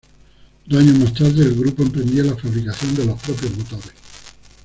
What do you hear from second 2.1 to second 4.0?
la fabricación de los propios motores.